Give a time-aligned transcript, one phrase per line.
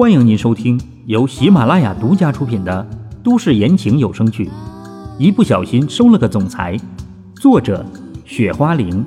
[0.00, 2.88] 欢迎您收听由喜马拉雅独家出品的
[3.22, 4.46] 都市言情有声剧
[5.18, 6.74] 《一不小心收了个总裁》，
[7.38, 7.84] 作者：
[8.24, 9.04] 雪花玲，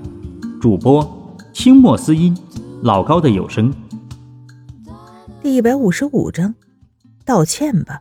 [0.61, 2.37] 主播：清墨思音，
[2.83, 3.73] 老高的有声。
[5.41, 6.53] 第一百五十五章，
[7.25, 7.99] 道歉吧。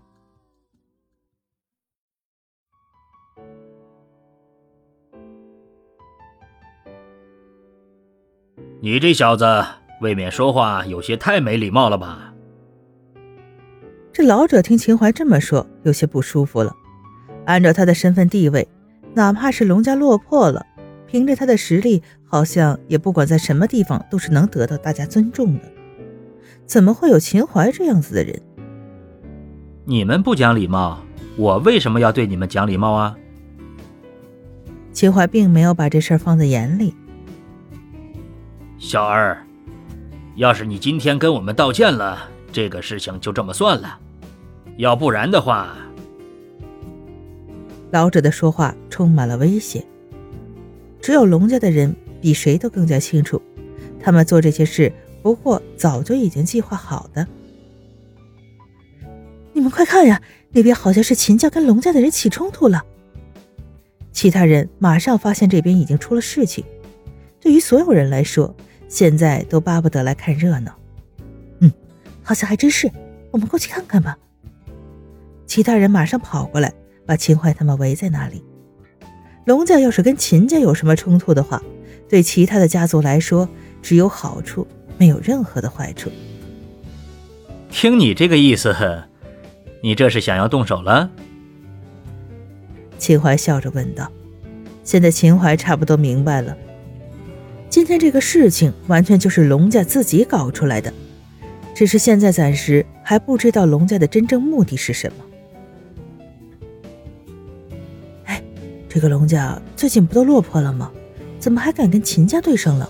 [8.83, 9.65] 你这小子
[10.03, 12.32] 未免说话有些太没礼貌了吧？
[14.13, 16.77] 这老者听秦淮这么说，有些不舒服了。
[17.47, 18.69] 按照他的身份地位，
[19.15, 20.67] 哪怕是龙家落魄了，
[21.07, 25.73] 凭着他的实力，好像也不管在什么地方都是能得到大家尊重的。
[26.67, 28.39] 怎么会有秦淮这样子的人？
[29.87, 31.03] 你们不讲礼貌，
[31.37, 33.17] 我为什么要对你们讲礼貌啊？
[34.93, 36.95] 秦淮并没有把这事儿放在眼里。
[38.77, 39.43] 小二，
[40.37, 43.99] 要是你今天跟我们道歉了，这个事情就这么算了；
[44.77, 45.75] 要不然的话，
[47.91, 49.85] 老者的说话充满了威胁。
[51.01, 53.41] 只有龙家的人比谁都更加清楚，
[53.99, 57.27] 他们做这些事不过早就已经计划好的。
[59.53, 62.85] 你们快看呀，那边好像是秦家跟龙家的人起冲突了。
[64.13, 66.65] 其他人马上发现这边已经出了事情。
[67.41, 68.55] 对于所有人来说，
[68.89, 70.73] 现在都巴不得来看热闹，
[72.23, 72.91] 好像还真是，
[73.31, 74.17] 我们过去看看吧。
[75.47, 76.73] 其他人马上跑过来，
[77.07, 78.43] 把秦淮他们围在那里。
[79.45, 81.63] 龙家要是跟秦家有什么冲突的话，
[82.09, 83.49] 对其他的家族来说
[83.83, 86.11] 只有好处，没有任何的坏处。
[87.71, 88.75] 听你这个意思，
[89.83, 91.11] 你这是想要动手了？
[92.99, 94.11] 秦淮笑着问道。
[94.85, 96.57] 现在秦淮差不多明白了。
[97.69, 100.93] 今天这个事情完全就是龙家自己搞出来的，
[101.83, 105.25] 只是现在暂时还不知道龙家的真正目的是什么。
[108.27, 108.41] 哎，
[108.89, 110.93] 这个龙家最近不都落魄了吗？
[111.41, 112.89] 怎么还敢跟秦家对上了？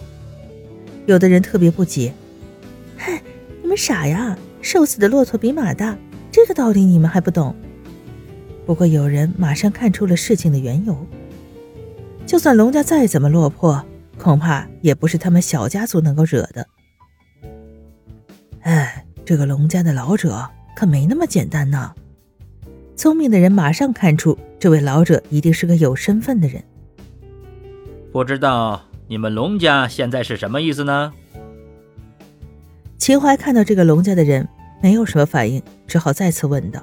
[1.07, 2.13] 有的人特别不解。
[2.95, 3.23] 嗨，
[3.63, 4.37] 你们傻呀！
[4.61, 5.97] 瘦死的骆驼比马大，
[6.31, 7.57] 这个道理你们还不懂？
[8.67, 10.95] 不过有人马上看出了事情的缘由。
[12.27, 13.83] 就算龙家再怎么落魄。
[14.19, 16.69] 恐怕也不是他们小家族能够惹的。
[19.33, 21.95] 哎，这个龙家的老者可没那么简单呢。
[22.95, 26.63] 聪明的人马上看出，这位老者一定是个有身份的人。
[28.13, 31.15] 不知道你们龙家现在是什么意思呢？
[32.99, 34.47] 秦淮看到这个龙家的人
[34.83, 36.83] 没有什么反应，只好再次问道：“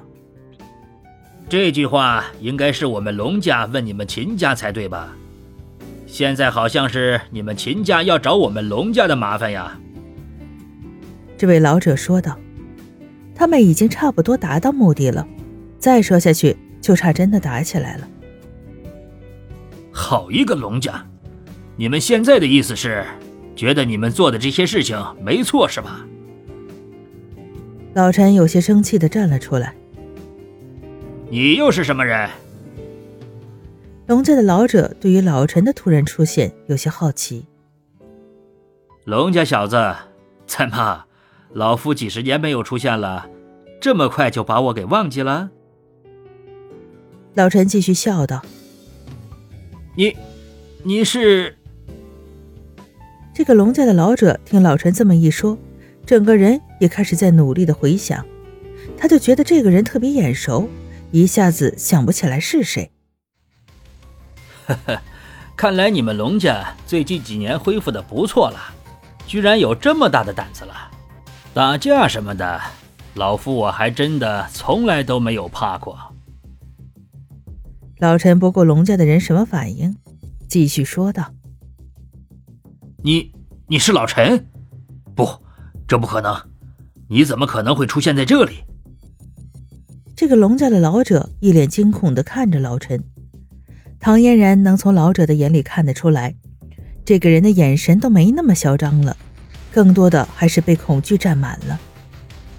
[1.48, 5.16] 这句话应该是我们龙家问你们秦家才对吧？”
[6.08, 9.78] 现在好像是你们秦家要找我们龙家的麻烦呀。”
[11.40, 12.38] 这位老者说道
[13.34, 15.26] ，“他们已经差不多达到目的了，
[15.78, 18.06] 再说下去就差真的打起来了。”
[19.90, 21.02] 好一个龙家！
[21.76, 23.06] 你们现在的意思是，
[23.56, 26.04] 觉得你们做的这些事情没错是吧？
[27.94, 29.74] 老陈有些生气的站了出来。
[31.30, 32.28] 你又是什么人？
[34.08, 37.46] 龙家的老者对于老陈的突然出现有些好奇。
[39.06, 39.96] 龙家小子，
[40.46, 41.04] 怎么，
[41.52, 43.28] 老夫几十年没有出现了，
[43.80, 45.50] 这么快就把我给忘记了？
[47.34, 48.42] 老陈继续笑道
[49.96, 50.16] ：“你，
[50.82, 51.56] 你是……”
[53.34, 55.56] 这个龙家的老者听老陈这么一说，
[56.04, 58.24] 整个人也开始在努力的回想，
[58.96, 60.68] 他就觉得这个人特别眼熟，
[61.10, 62.90] 一下子想不起来是谁。
[64.66, 65.00] 呵呵，
[65.56, 68.58] 看来你们龙家最近几年恢复的不错了，
[69.26, 70.89] 居然有这么大的胆子了。
[71.52, 72.60] 打架什么的，
[73.14, 75.98] 老夫我还真的从来都没有怕过。
[77.98, 79.96] 老陈不顾龙家的人什么反应，
[80.48, 81.32] 继续说道
[83.02, 83.32] ：“你
[83.66, 84.46] 你是老陈？
[85.16, 85.28] 不，
[85.88, 86.34] 这不可能！
[87.08, 88.62] 你怎么可能会出现在这里？”
[90.14, 93.02] 这个龙家的老者一脸惊恐的看着老陈。
[93.98, 96.36] 唐嫣然能从老者的眼里看得出来，
[97.04, 99.16] 这个人的眼神都没那么嚣张了，
[99.72, 101.80] 更多的还是被恐惧占满了。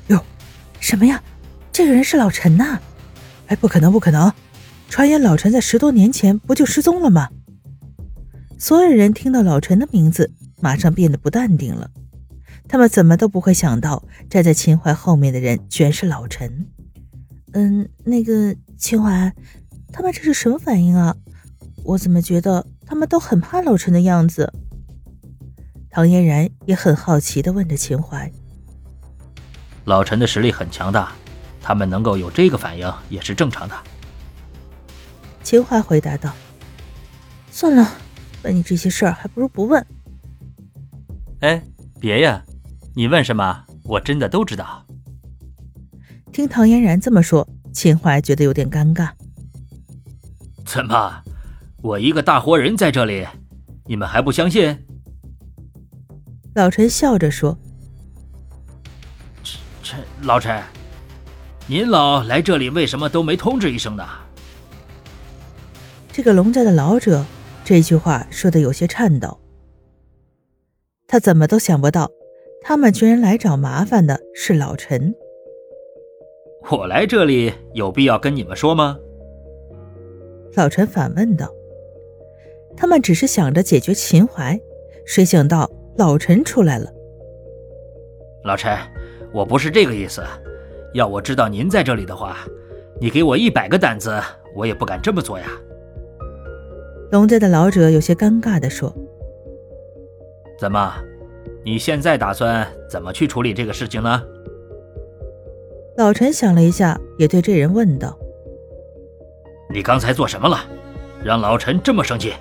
[0.07, 0.23] 哟，
[0.79, 1.21] 什么呀？
[1.71, 2.79] 这个人是老陈呐！
[3.47, 4.31] 哎，不可能，不可能！
[4.89, 7.29] 传言老陈在十多年前不就失踪了吗？
[8.57, 11.89] 所有人听到老陈的名字，马上变得不淡定了。
[12.67, 16.67] 他们怎么都不会想到，站在秦淮后面的人居然是老陈。
[17.53, 19.33] 嗯，那个秦淮，
[19.91, 21.15] 他们这是什么反应啊？
[21.83, 24.53] 我怎么觉得他们都很怕老陈的样子？
[25.91, 28.31] 唐嫣然也很好奇的问着秦淮。
[29.83, 31.11] 老陈的实力很强大，
[31.61, 33.75] 他们能够有这个反应也是正常的。
[35.43, 36.31] 秦淮回答道
[37.51, 37.85] ：“算了，
[38.43, 39.85] 问你这些事儿，还不如不问。”
[41.41, 41.61] 哎，
[41.99, 42.41] 别呀，
[42.95, 44.85] 你问什么，我真的都知道。
[46.31, 49.09] 听唐嫣然这么说，秦淮觉得有点尴尬。
[50.65, 51.21] 怎么，
[51.81, 53.27] 我一个大活人在这里，
[53.87, 54.85] 你们还不相信？
[56.53, 57.57] 老陈笑着说
[59.81, 60.61] ：“陈老陈，
[61.65, 64.03] 您老来这里为什么都没通知一声呢？”
[66.11, 67.25] 这个龙家的老者
[67.63, 69.39] 这句话说的有些颤抖。
[71.07, 72.11] 他怎么都想不到，
[72.61, 75.15] 他们居然来找麻烦的是老陈。
[76.69, 78.97] 我来这里有必要跟你们说吗？
[80.55, 81.49] 老陈反问道。
[82.75, 84.59] 他们只是想着解决秦淮，
[85.05, 86.91] 谁想到老陈出来了。
[88.43, 88.75] 老陈，
[89.33, 90.23] 我不是这个意思。
[90.93, 92.37] 要我知道您在这里的话，
[92.99, 94.19] 你给我一百个胆子，
[94.55, 95.45] 我也不敢这么做呀。
[97.11, 98.93] 龙家的老者有些尴尬地说
[100.59, 100.93] ：“怎么，
[101.63, 104.23] 你现在打算怎么去处理这个事情呢？”
[105.97, 108.17] 老陈想了一下，也对这人问道
[109.69, 110.57] ：“你刚才做什么了，
[111.23, 112.33] 让老陈这么生气？”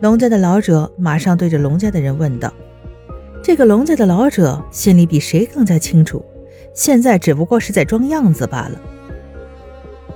[0.00, 2.52] 龙家的老者马上对着龙家的人问道
[3.44, 6.24] ：“这个龙家的老者心里比谁更加清楚，
[6.74, 8.80] 现在只不过是在装样子罢了。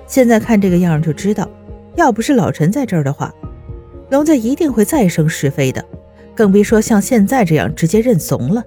[0.07, 1.49] 现在看这个样就知道。”
[1.97, 3.33] 要不是老陈在这儿的话，
[4.11, 5.85] 龙家一定会再生是非的，
[6.35, 8.65] 更别说像现在这样直接认怂了。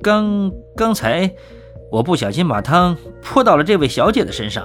[0.00, 1.30] 刚刚才
[1.90, 4.64] 我不小心把汤泼到了这位小姐的身上。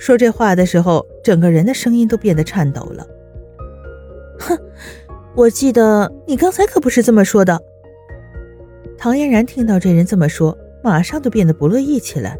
[0.00, 3.06] 说这话的时候，整个人的声音都变得颤抖了。
[4.38, 4.58] 哼，
[5.36, 7.60] 我记得你刚才可不是这么说的。
[8.96, 12.38] 唐嫣然听到这人这么说，马上就变得不乐意起来。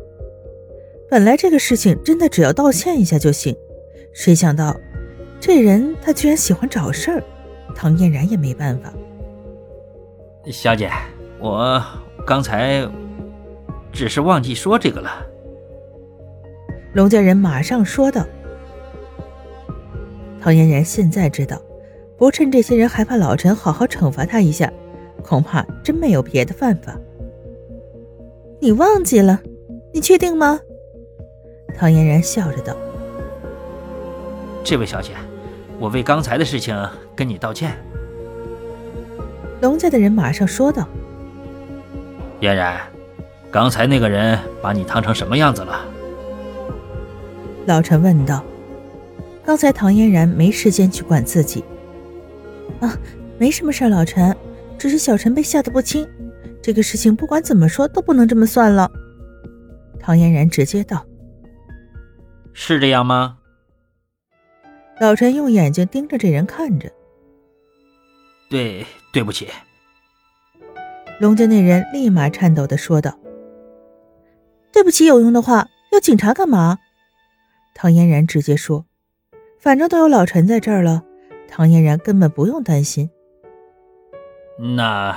[1.10, 3.54] 本来这个事情真的只要道歉一下就行，
[4.14, 4.74] 谁想到
[5.38, 7.22] 这人他居然喜欢找事儿，
[7.74, 8.90] 唐嫣然也没办法。
[10.46, 10.90] 小姐，
[11.38, 11.82] 我
[12.26, 12.88] 刚才
[13.92, 15.26] 只是忘记说这个了。
[16.92, 18.26] 龙家人马上说道。
[20.40, 21.60] 唐嫣然现在知道，
[22.16, 24.72] 不趁这些人害怕老陈好好惩罚他一下，
[25.22, 26.96] 恐怕真没有别的办法。
[28.58, 29.40] 你忘记了？
[29.92, 30.60] 你确定吗？
[31.76, 32.74] 唐嫣然笑着道
[34.64, 35.12] ：“这位小姐，
[35.78, 36.76] 我为刚才的事情
[37.14, 37.76] 跟你道歉。”
[39.60, 40.88] 龙家的人马上说道
[42.40, 42.80] ：“嫣然，
[43.50, 45.84] 刚才那个人把你当成什么样子了？”
[47.66, 48.44] 老陈问道。
[49.44, 51.64] 刚才唐嫣然没时间去管自己。
[52.80, 52.96] 啊，
[53.38, 54.36] 没什么事，老陈，
[54.78, 56.08] 只是小陈被吓得不轻。
[56.62, 58.90] 这个事情不管怎么说都不能这么算了。
[59.98, 61.04] 唐嫣然直接道。
[62.52, 63.38] 是这样吗？
[65.00, 66.90] 老陈用眼睛盯着这人看着。
[68.50, 69.48] 对，对不起。
[71.18, 73.18] 龙家那人立马颤抖的说道
[74.72, 76.78] ：“对不起，有用的话，要警察干嘛？”
[77.82, 78.84] 唐嫣然直接说
[79.58, 81.02] ：“反正都有老陈在这儿了，
[81.48, 83.08] 唐嫣然根本不用担心。”
[84.76, 85.16] 那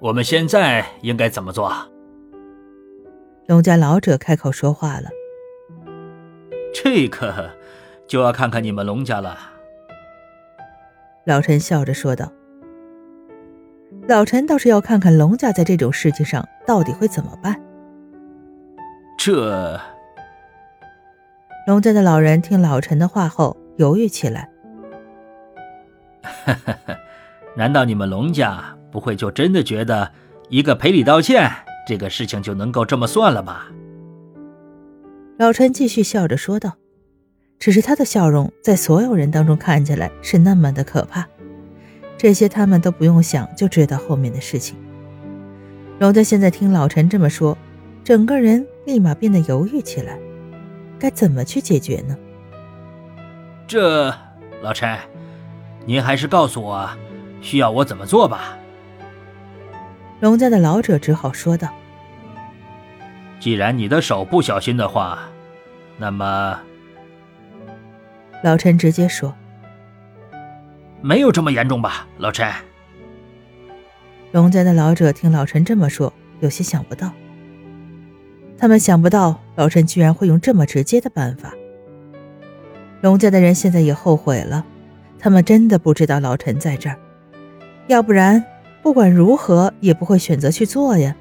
[0.00, 1.72] 我们现在应该怎么做？
[3.48, 5.10] 龙家老者开口说话了。
[6.72, 7.50] 这个
[8.06, 9.36] 就要看看你们龙家了。”
[11.26, 12.30] 老陈笑着说道。
[14.06, 17.60] “老陈倒是要看看龙家在这种事情上到底会怎么办。”
[19.18, 19.80] 这……
[21.66, 24.48] 龙家的老人听老陈的话后犹豫起来。
[27.56, 30.10] “难道你们龙家不会就真的觉得
[30.48, 31.50] 一个赔礼道歉
[31.86, 33.62] 这个事情就能够这么算了吗？”
[35.38, 36.76] 老陈继续笑着说道，
[37.58, 41.26] 只是他的笑容在所有人当中看起来是那么的可怕。
[42.18, 44.76] 这些他们都不用想就知道后面的事情。
[45.98, 47.56] 龙家现在听老陈这么说，
[48.04, 50.18] 整个人立马变得犹豫起来，
[51.00, 52.16] 该怎么去解决呢？
[53.66, 54.14] 这
[54.62, 54.96] 老陈，
[55.86, 56.88] 您还是告诉我，
[57.40, 58.56] 需要我怎么做吧。
[60.20, 61.68] 龙家的老者只好说道。
[63.40, 65.18] 既然你的手不小心的话，
[65.96, 66.60] 那么，
[68.44, 69.34] 老陈直接说
[71.00, 72.52] ：“没有这么严重吧，老陈。”
[74.32, 77.10] 龙家的老者听老陈这么说，有些想不到。
[78.58, 81.52] 他们想不到老陈居然会用这么直接的办法。
[83.02, 84.64] 龙家的人现在也后悔了，
[85.18, 86.96] 他们真的不知道老陈在这儿，
[87.86, 88.42] 要不然
[88.82, 91.14] 不管如何也不会选择去做呀。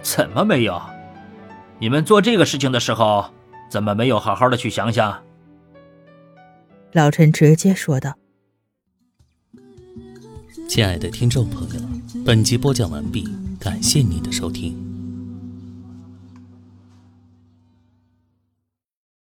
[0.00, 0.80] 怎么没有？
[1.78, 3.26] 你们做这个事情的时候，
[3.68, 5.22] 怎么没有好好的去想想？
[6.92, 8.14] 老陈直接说道
[10.66, 11.80] ：“亲爱的听众朋友，
[12.24, 13.28] 本集播讲完毕，
[13.60, 14.74] 感谢您的收听。”